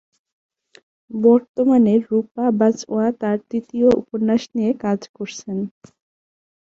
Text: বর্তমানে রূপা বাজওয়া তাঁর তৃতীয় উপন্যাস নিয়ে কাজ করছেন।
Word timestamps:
বর্তমানে 1.11 1.93
রূপা 2.05 2.45
বাজওয়া 2.59 3.05
তাঁর 3.21 3.37
তৃতীয় 3.49 3.87
উপন্যাস 4.01 4.41
নিয়ে 4.55 4.71
কাজ 4.83 4.99
করছেন। 5.15 5.57